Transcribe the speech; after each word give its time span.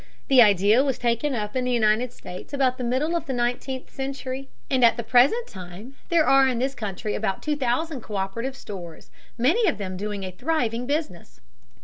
The 0.29 0.41
idea 0.41 0.83
was 0.83 0.97
taken 0.97 1.35
up 1.35 1.55
in 1.55 1.63
the 1.63 1.71
United 1.71 2.11
States 2.11 2.53
about 2.55 2.79
the 2.79 2.83
middle 2.83 3.15
of 3.15 3.27
the 3.27 3.33
nineteenth 3.33 3.91
century, 3.93 4.49
and 4.67 4.83
at 4.83 4.97
the 4.97 5.03
present 5.03 5.47
time 5.47 5.93
there 6.09 6.25
are 6.25 6.47
in 6.47 6.57
this 6.57 6.73
country 6.73 7.13
about 7.13 7.43
2000 7.43 8.01
co÷perative 8.01 8.55
stores, 8.55 9.11
many 9.37 9.67
of 9.69 9.77
them 9.77 9.97
doing 9.97 10.23
a 10.23 10.31
thriving 10.31 10.87
business. 10.87 11.39